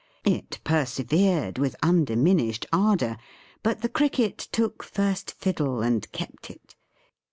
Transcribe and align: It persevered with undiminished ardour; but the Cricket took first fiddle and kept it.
It 0.25 0.57
persevered 0.63 1.59
with 1.59 1.75
undiminished 1.83 2.65
ardour; 2.73 3.17
but 3.61 3.81
the 3.83 3.87
Cricket 3.87 4.39
took 4.51 4.81
first 4.81 5.29
fiddle 5.33 5.83
and 5.83 6.11
kept 6.11 6.49
it. 6.49 6.73